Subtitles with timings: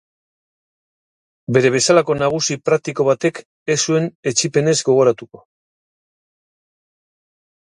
[1.57, 3.41] Bera bezalako nagusi praktiko batek
[3.75, 5.45] ez zuen etsipenez gogoratuko.